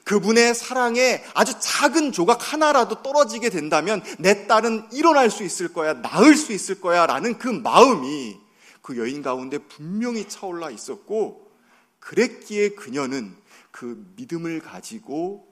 그분의 0.04 0.54
사랑에 0.54 1.24
아주 1.34 1.54
작은 1.58 2.12
조각 2.12 2.52
하나라도 2.52 3.02
떨어지게 3.02 3.50
된다면 3.50 4.02
내 4.18 4.46
딸은 4.46 4.92
일어날 4.92 5.30
수 5.30 5.42
있을 5.42 5.72
거야, 5.72 5.94
나을 5.94 6.36
수 6.36 6.52
있을 6.52 6.80
거야 6.80 7.06
라는 7.06 7.38
그 7.38 7.48
마음이 7.48 8.38
그 8.82 8.98
여인 8.98 9.22
가운데 9.22 9.58
분명히 9.58 10.28
차올라 10.28 10.70
있었고 10.70 11.50
그랬기에 12.00 12.70
그녀는 12.70 13.34
그 13.70 14.12
믿음을 14.16 14.60
가지고 14.60 15.46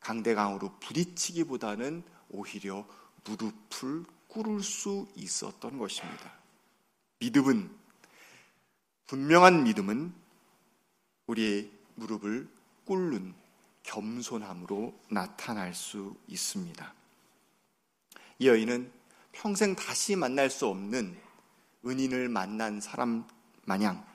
강대강으로 0.00 0.72
부딪히기보다는 0.80 2.02
오히려 2.30 2.86
무릎을 3.24 4.04
꿇을 4.28 4.62
수 4.62 5.06
있었던 5.16 5.78
것입니다. 5.78 6.32
믿음은 7.20 7.77
분명한 9.08 9.64
믿음은 9.64 10.12
우리의 11.28 11.70
무릎을 11.94 12.46
꿇는 12.84 13.34
겸손함으로 13.82 14.94
나타날 15.10 15.74
수 15.74 16.14
있습니다. 16.26 16.94
이 18.38 18.48
여인은 18.48 18.92
평생 19.32 19.74
다시 19.74 20.14
만날 20.14 20.50
수 20.50 20.66
없는 20.66 21.18
은인을 21.86 22.28
만난 22.28 22.82
사람 22.82 23.26
마냥 23.64 24.06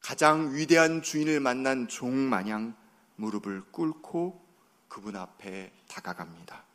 가장 0.00 0.54
위대한 0.54 1.02
주인을 1.02 1.40
만난 1.40 1.86
종 1.86 2.14
마냥 2.16 2.74
무릎을 3.16 3.70
꿇고 3.70 4.42
그분 4.88 5.14
앞에 5.14 5.72
다가갑니다. 5.88 6.69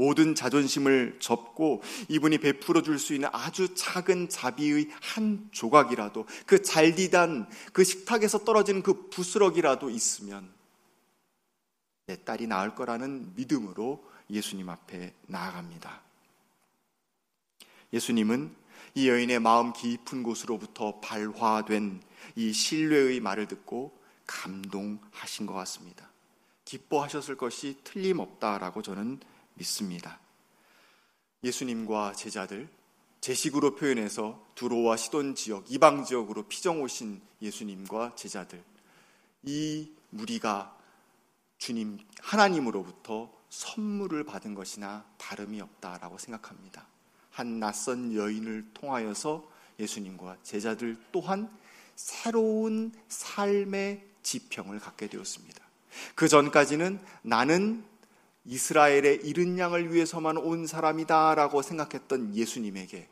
모든 0.00 0.34
자존심을 0.34 1.18
접고 1.20 1.82
이분이 2.08 2.38
베풀어 2.38 2.80
줄 2.80 2.98
수 2.98 3.12
있는 3.12 3.28
아주 3.32 3.74
작은 3.74 4.30
자비의 4.30 4.88
한 5.02 5.48
조각이라도 5.52 6.26
그 6.46 6.62
잘디단 6.62 7.50
그 7.74 7.84
식탁에서 7.84 8.44
떨어지는 8.44 8.82
그 8.82 9.10
부스럭이라도 9.10 9.90
있으면 9.90 10.50
내 12.06 12.16
딸이 12.24 12.46
나을 12.46 12.74
거라는 12.74 13.34
믿음으로 13.36 14.02
예수님 14.30 14.70
앞에 14.70 15.12
나아갑니다. 15.26 16.00
예수님은 17.92 18.54
이 18.94 19.08
여인의 19.08 19.38
마음 19.40 19.74
깊은 19.74 20.22
곳으로부터 20.22 21.00
발화된 21.00 22.02
이 22.36 22.52
신뢰의 22.52 23.20
말을 23.20 23.48
듣고 23.48 23.98
감동하신 24.26 25.44
것 25.44 25.52
같습니다. 25.52 26.08
기뻐하셨을 26.64 27.36
것이 27.36 27.78
틀림없다라고 27.84 28.80
저는 28.82 29.20
믿습니다. 29.60 30.18
예수님과 31.44 32.14
제자들, 32.14 32.68
제식으로 33.20 33.76
표현해서 33.76 34.44
두로와 34.54 34.96
시돈 34.96 35.34
지역, 35.34 35.70
이방 35.70 36.04
지역으로 36.04 36.44
피정 36.44 36.82
오신 36.82 37.20
예수님과 37.42 38.14
제자들, 38.16 38.62
이 39.42 39.90
무리가 40.10 40.76
주님, 41.58 41.98
하나님으로부터 42.20 43.30
선물을 43.50 44.24
받은 44.24 44.54
것이나 44.54 45.04
다름이 45.18 45.60
없다라고 45.60 46.18
생각합니다. 46.18 46.86
한 47.30 47.60
낯선 47.60 48.14
여인을 48.14 48.70
통하여서 48.74 49.46
예수님과 49.78 50.38
제자들 50.42 50.98
또한 51.12 51.50
새로운 51.96 52.92
삶의 53.08 54.06
지평을 54.22 54.78
갖게 54.78 55.08
되었습니다. 55.08 55.62
그 56.14 56.28
전까지는 56.28 57.00
나는 57.22 57.84
이스라엘의 58.44 59.20
이른 59.24 59.58
양을 59.58 59.92
위해서만 59.92 60.36
온 60.36 60.66
사람이다라고 60.66 61.62
생각했던 61.62 62.34
예수님에게 62.34 63.08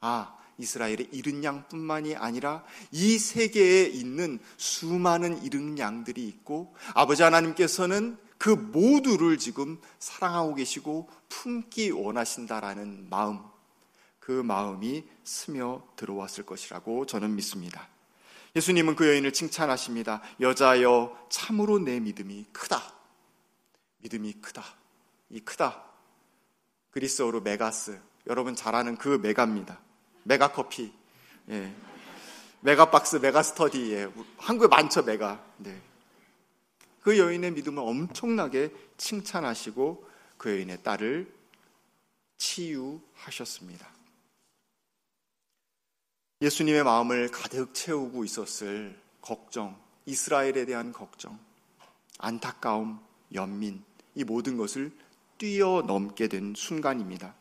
아, 0.00 0.36
이스라엘의 0.58 1.08
이른 1.12 1.42
양뿐만이 1.42 2.14
아니라 2.16 2.64
이 2.92 3.18
세계에 3.18 3.86
있는 3.86 4.38
수많은 4.56 5.42
이른 5.42 5.78
양들이 5.78 6.26
있고 6.28 6.74
아버지 6.94 7.22
하나님께서는 7.22 8.18
그 8.38 8.50
모두를 8.50 9.38
지금 9.38 9.80
사랑하고 9.98 10.54
계시고 10.54 11.08
품기 11.28 11.90
원하신다라는 11.90 13.08
마음, 13.08 13.40
그 14.20 14.32
마음이 14.32 15.04
스며 15.24 15.82
들어왔을 15.96 16.44
것이라고 16.44 17.06
저는 17.06 17.34
믿습니다. 17.36 17.88
예수님은 18.54 18.94
그 18.94 19.08
여인을 19.08 19.32
칭찬하십니다. 19.32 20.20
여자여, 20.40 21.26
참으로 21.30 21.78
네 21.78 21.98
믿음이 21.98 22.46
크다. 22.52 22.93
믿음이 24.04 24.34
크다. 24.34 24.62
이 25.30 25.40
크다. 25.40 25.82
그리스어로 26.90 27.40
μέγας. 27.40 27.98
여러분 28.26 28.54
잘 28.54 28.74
아는 28.74 28.96
그 28.96 29.08
메가입니다. 29.08 29.80
메가 30.24 30.52
커피. 30.52 30.92
예. 31.48 31.74
메가 32.60 32.90
박스, 32.90 33.16
메가 33.16 33.42
스터디. 33.42 33.92
예. 33.92 34.08
한국에 34.36 34.68
많죠, 34.68 35.02
메가. 35.02 35.42
네. 35.56 35.80
그 37.00 37.18
여인의 37.18 37.52
믿음을 37.52 37.82
엄청나게 37.82 38.72
칭찬하시고 38.98 40.08
그 40.36 40.50
여인의 40.50 40.82
딸을 40.82 41.34
치유하셨습니다. 42.36 43.88
예수님의 46.42 46.84
마음을 46.84 47.30
가득 47.30 47.72
채우고 47.72 48.24
있었을 48.24 49.00
걱정, 49.22 49.80
이스라엘에 50.04 50.66
대한 50.66 50.92
걱정, 50.92 51.38
안타까움, 52.18 53.00
연민, 53.34 53.82
이 54.14 54.24
모든 54.24 54.56
것을 54.56 54.92
뛰어넘게 55.38 56.28
된 56.28 56.54
순간입니다. 56.56 57.34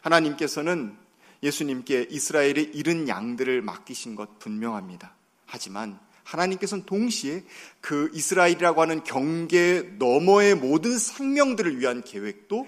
하나님께서는 0.00 0.96
예수님께 1.42 2.06
이스라엘의 2.10 2.70
잃은 2.74 3.08
양들을 3.08 3.62
맡기신 3.62 4.14
것 4.14 4.38
분명합니다. 4.38 5.14
하지만 5.46 5.98
하나님께서는 6.24 6.84
동시에 6.84 7.44
그 7.80 8.10
이스라엘이라고 8.14 8.80
하는 8.80 9.02
경계 9.02 9.82
너머의 9.98 10.54
모든 10.54 10.98
생명들을 10.98 11.80
위한 11.80 12.02
계획도 12.02 12.66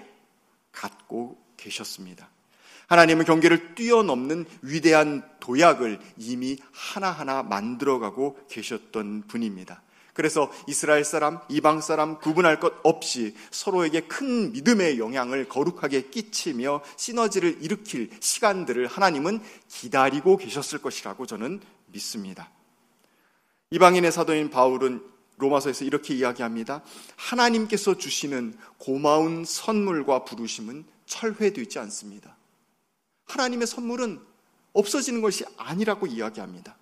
갖고 0.71 1.37
계셨습니다. 1.57 2.29
하나님은 2.87 3.25
경계를 3.25 3.75
뛰어넘는 3.75 4.45
위대한 4.61 5.27
도약을 5.39 5.99
이미 6.17 6.57
하나하나 6.71 7.41
만들어가고 7.43 8.37
계셨던 8.49 9.23
분입니다. 9.27 9.81
그래서 10.15 10.49
이스라엘 10.65 11.03
사람, 11.03 11.39
이방 11.49 11.81
사람 11.81 12.19
구분할 12.21 12.61
것 12.61 12.73
없이 12.83 13.35
서로에게 13.51 14.07
큰 14.07 14.53
믿음의 14.53 14.97
영향을 14.97 15.49
거룩하게 15.49 16.09
끼치며 16.09 16.81
시너지를 16.95 17.61
일으킬 17.61 18.09
시간들을 18.21 18.87
하나님은 18.87 19.41
기다리고 19.67 20.37
계셨을 20.37 20.79
것이라고 20.79 21.25
저는 21.25 21.59
믿습니다. 21.87 22.49
이방인의 23.71 24.13
사도인 24.13 24.49
바울은 24.51 25.03
로마서에서 25.35 25.83
이렇게 25.83 26.15
이야기합니다. 26.15 26.81
하나님께서 27.17 27.97
주시는 27.97 28.57
고마운 28.77 29.43
선물과 29.43 30.23
부르심은 30.23 30.85
철회되지 31.07 31.77
않습니다. 31.79 32.37
하나님의 33.25 33.67
선물은 33.67 34.21
없어지는 34.71 35.21
것이 35.21 35.43
아니라고 35.57 36.07
이야기합니다. 36.07 36.77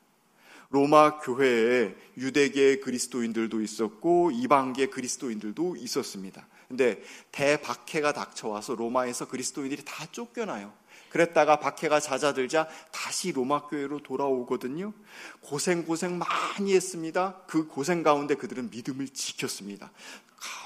로마 0.74 1.20
교회에 1.20 1.96
유대계 2.18 2.80
그리스도인들도 2.80 3.62
있었고 3.62 4.32
이방계 4.32 4.88
그리스도인들도 4.88 5.76
있었습니다. 5.76 6.48
근데 6.68 7.00
대박해가 7.32 8.14
닥쳐와서 8.14 8.74
로마에서 8.74 9.28
그리스도인들이 9.28 9.84
다 9.86 10.08
쫓겨나요. 10.12 10.74
그랬다가 11.10 11.60
박해가 11.60 12.00
잦아들자 12.00 12.68
다시 12.92 13.32
로마 13.32 13.68
교회로 13.68 14.00
돌아오거든요. 14.00 14.94
고생 15.42 15.86
고생 15.86 16.18
많이 16.18 16.74
했습니다. 16.74 17.44
그 17.46 17.68
고생 17.68 18.02
가운데 18.02 18.34
그들은 18.34 18.72
믿음을 18.72 19.10
지켰습니다. 19.10 19.92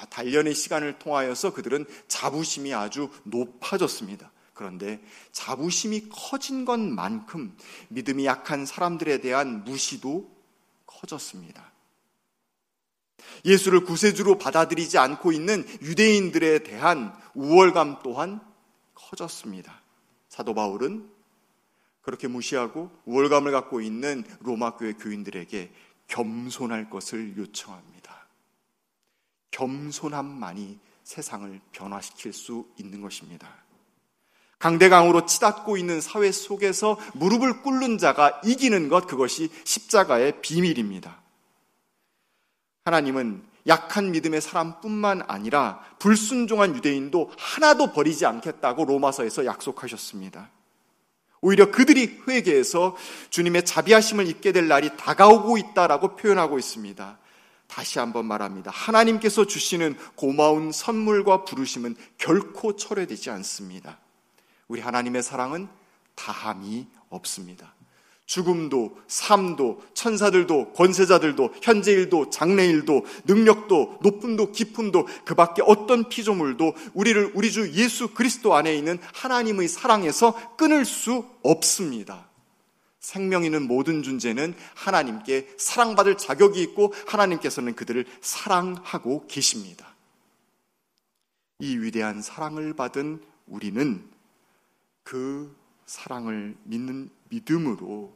단련의 0.10 0.56
시간을 0.56 1.00
통하여서 1.00 1.52
그들은 1.54 1.86
자부심이 2.08 2.74
아주 2.74 3.10
높아졌습니다. 3.24 4.32
그런데 4.58 5.02
자부심이 5.32 6.10
커진 6.10 6.66
것만큼 6.66 7.56
믿음이 7.90 8.26
약한 8.26 8.66
사람들에 8.66 9.20
대한 9.20 9.64
무시도 9.64 10.30
커졌습니다. 10.86 11.72
예수를 13.46 13.84
구세주로 13.84 14.38
받아들이지 14.38 14.98
않고 14.98 15.32
있는 15.32 15.66
유대인들에 15.82 16.60
대한 16.64 17.16
우월감 17.36 18.00
또한 18.04 18.42
커졌습니다. 18.96 19.82
사도 20.28 20.54
바울은 20.54 21.10
그렇게 22.02 22.28
무시하고 22.28 22.90
우월감을 23.06 23.52
갖고 23.52 23.82
있는 23.82 24.24
로마 24.40 24.76
교회 24.76 24.94
교인들에게 24.94 25.72
겸손할 26.08 26.90
것을 26.90 27.38
요청합니다. 27.38 28.28
겸손함만이 29.52 30.80
세상을 31.04 31.60
변화시킬 31.72 32.34
수 32.34 32.68
있는 32.78 33.02
것입니다. 33.02 33.67
강대강으로 34.60 35.26
치닫고 35.26 35.78
있는 35.78 36.02
사회 36.02 36.32
속에서 36.32 36.98
무릎을 37.14 37.62
꿇는 37.62 37.98
자가 37.98 38.42
이기는 38.44 38.90
것, 38.90 39.08
그것이 39.08 39.50
십자가의 39.64 40.42
비밀입니다. 40.42 41.22
하나님은 42.86 43.44
약한 43.68 44.12
믿음의 44.12 44.42
사람뿐만 44.42 45.24
아니라 45.28 45.82
불순종한 46.00 46.76
유대인도 46.76 47.32
하나도 47.38 47.92
버리지 47.92 48.26
않겠다고 48.26 48.86
로마서에서 48.86 49.46
약속하셨습니다. 49.46 50.50
오히려 51.42 51.70
그들이 51.70 52.22
회개해서 52.28 52.96
주님의 53.30 53.66
자비하심을 53.66 54.28
입게 54.28 54.52
될 54.52 54.68
날이 54.68 54.96
다가오고 54.98 55.58
있다라고 55.58 56.16
표현하고 56.16 56.58
있습니다. 56.58 57.20
다시 57.68 58.00
한번 58.00 58.26
말합니다. 58.26 58.72
하나님께서 58.72 59.46
주시는 59.46 59.98
고마운 60.16 60.72
선물과 60.72 61.44
부르심은 61.44 61.96
결코 62.18 62.76
철회되지 62.76 63.30
않습니다. 63.30 64.00
우리 64.68 64.82
하나님의 64.82 65.24
사랑은 65.24 65.68
다함이 66.16 66.88
없습니다. 67.10 67.74
죽음도, 68.26 69.00
삶도, 69.08 69.82
천사들도, 69.94 70.74
권세자들도, 70.74 71.54
현재일도, 71.62 72.30
장래일도, 72.30 73.06
능력도, 73.26 74.00
높음도, 74.02 74.52
깊음도, 74.52 75.08
그 75.24 75.34
밖에 75.34 75.64
어떤 75.66 76.10
피조물도 76.10 76.76
우리를 76.94 77.32
우리 77.36 77.52
주 77.52 77.72
예수 77.74 78.14
그리스도 78.14 78.54
안에 78.54 78.76
있는 78.76 79.00
하나님의 79.14 79.70
사랑에서 79.70 80.58
끊을 80.58 80.84
수 80.84 81.26
없습니다. 81.42 82.28
생명 83.00 83.46
있는 83.46 83.66
모든 83.66 84.04
존재는 84.04 84.54
하나님께 84.76 85.54
사랑받을 85.58 86.18
자격이 86.18 86.62
있고 86.64 86.94
하나님께서는 87.08 87.76
그들을 87.76 88.06
사랑하고 88.20 89.28
계십니다. 89.28 89.96
이 91.60 91.78
위대한 91.78 92.22
사랑을 92.22 92.74
받은 92.74 93.22
우리는 93.48 94.17
그 95.08 95.56
사랑을 95.86 96.58
믿는 96.66 97.10
믿음으로 97.30 98.14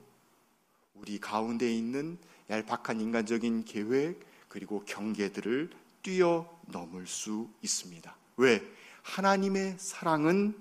우리 0.93 1.21
가운데 1.21 1.73
있는 1.73 2.17
얄팍한 2.49 2.99
인간적인 2.99 3.63
계획 3.63 4.19
그리고 4.49 4.84
경계들을 4.84 5.69
뛰어넘을 6.04 7.08
수 7.08 7.49
있습니다. 7.62 8.13
왜? 8.36 8.62
하나님의 9.04 9.77
사랑은 9.80 10.54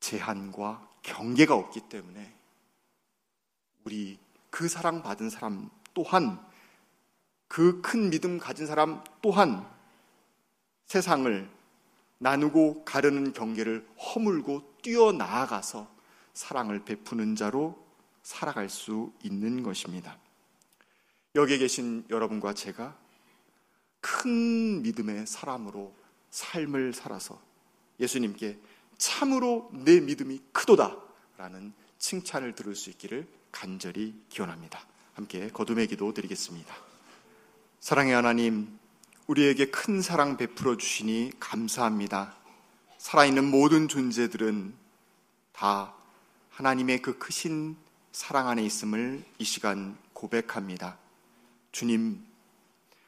제한과 0.00 0.88
경계가 1.02 1.54
없기 1.54 1.90
때문에 1.90 2.34
우리 3.84 4.18
그 4.48 4.70
사랑 4.70 5.02
받은 5.02 5.28
사람 5.28 5.68
또한 5.92 6.42
그 7.46 7.82
큰 7.82 8.08
믿음 8.08 8.38
가진 8.38 8.66
사람 8.66 9.04
또한 9.20 9.70
세상을 10.86 11.57
나누고 12.18 12.84
가르는 12.84 13.32
경계를 13.32 13.86
허물고 13.96 14.78
뛰어나아가서 14.82 15.88
사랑을 16.34 16.84
베푸는 16.84 17.36
자로 17.36 17.86
살아갈 18.22 18.68
수 18.68 19.12
있는 19.22 19.62
것입니다. 19.62 20.18
여기에 21.34 21.58
계신 21.58 22.04
여러분과 22.10 22.54
제가 22.54 22.96
큰 24.00 24.82
믿음의 24.82 25.26
사람으로 25.26 25.94
삶을 26.30 26.92
살아서 26.92 27.40
예수님께 28.00 28.58
참으로 28.96 29.70
내 29.72 30.00
믿음이 30.00 30.40
크도다 30.52 30.96
라는 31.36 31.72
칭찬을 31.98 32.54
들을 32.54 32.74
수 32.74 32.90
있기를 32.90 33.26
간절히 33.50 34.14
기원합니다. 34.28 34.80
함께 35.14 35.48
거듭의 35.48 35.88
기도 35.88 36.12
드리겠습니다. 36.12 36.74
사랑의 37.80 38.14
하나님, 38.14 38.78
우리에게 39.28 39.66
큰 39.66 40.00
사랑 40.00 40.38
베풀어 40.38 40.78
주시니 40.78 41.32
감사합니다. 41.38 42.34
살아있는 42.96 43.44
모든 43.50 43.86
존재들은 43.86 44.72
다 45.52 45.94
하나님의 46.48 47.02
그 47.02 47.18
크신 47.18 47.76
사랑 48.10 48.48
안에 48.48 48.62
있음을 48.64 49.22
이 49.38 49.44
시간 49.44 49.98
고백합니다. 50.14 50.96
주님, 51.72 52.24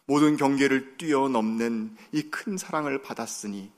모든 0.04 0.36
경계를 0.36 0.98
뛰어넘는 0.98 1.96
이 2.12 2.30
큰 2.30 2.58
사랑을 2.58 3.00
받았으니 3.00 3.72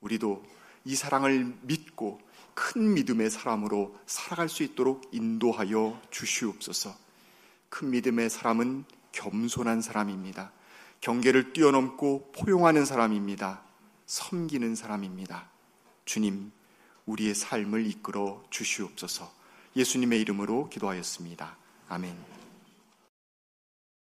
우리도 0.00 0.44
이 0.84 0.94
사랑을 0.94 1.56
믿고 1.62 2.20
큰 2.54 2.94
믿음의 2.94 3.30
사람으로 3.30 3.98
살아갈 4.06 4.48
수 4.48 4.62
있도록 4.62 5.10
인도하여 5.10 6.00
주시옵소서. 6.12 6.94
큰 7.68 7.90
믿음의 7.90 8.30
사람은 8.30 8.84
겸손한 9.10 9.82
사람입니다. 9.82 10.52
경계를 11.04 11.52
뛰어넘고 11.52 12.32
포용하는 12.32 12.86
사람입니다. 12.86 13.60
섬기는 14.06 14.74
사람입니다. 14.74 15.50
주님, 16.06 16.50
우리의 17.04 17.34
삶을 17.34 17.86
이끌어 17.86 18.42
주시옵소서. 18.48 19.30
예수님의 19.76 20.22
이름으로 20.22 20.70
기도하였습니다. 20.70 21.58
아멘. 21.90 22.43